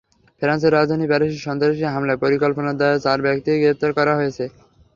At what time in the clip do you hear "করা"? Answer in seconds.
3.97-4.13